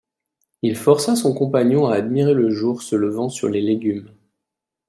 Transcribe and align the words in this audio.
Il 0.63 0.75
força 0.77 1.15
son 1.15 1.31
compagnon 1.35 1.85
à 1.85 1.93
admirer 1.93 2.33
le 2.33 2.49
jour 2.49 2.81
se 2.81 2.95
levant 2.95 3.29
sur 3.29 3.49
les 3.49 3.61
légumes. 3.61 4.09